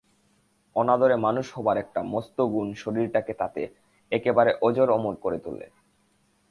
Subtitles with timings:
[0.75, 3.61] অনাদরে মানুষ হবার একটা মস্ত গুণ শরীরটাকে তাতে
[4.11, 5.67] একেবারে অজর অমর করে তোলে।